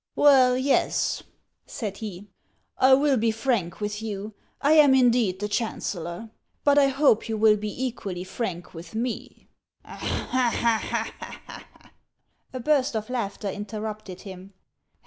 "Well, 0.15 0.57
yes," 0.57 1.21
said 1.67 1.97
he, 1.97 2.25
"I 2.75 2.95
will 2.95 3.17
be 3.17 3.29
frank 3.29 3.79
with 3.79 4.01
you; 4.01 4.33
I 4.59 4.71
am 4.71 4.95
indeed 4.95 5.39
the 5.39 5.47
chancellor. 5.47 6.31
But 6.63 6.79
I 6.79 6.87
hope 6.87 7.29
you 7.29 7.37
will 7.37 7.55
be 7.55 7.85
equally 7.85 8.23
frank 8.23 8.73
with 8.73 8.95
me." 8.95 9.47
A 9.85 11.03
burst 12.59 12.95
of 12.95 13.11
laughter 13.11 13.51
interrupted 13.51 14.21
him. 14.21 14.53